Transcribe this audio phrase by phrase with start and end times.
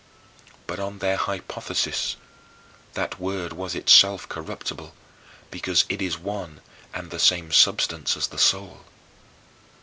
[0.65, 2.15] But on their hypothesis
[2.95, 4.95] that Word was itself corruptible
[5.51, 8.85] because it is one and the same substance as the soul.